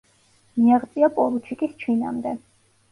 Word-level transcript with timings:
მიაღწია 0.61 1.11
პორუჩიკის 1.19 1.79
ჩინამდე. 1.85 2.39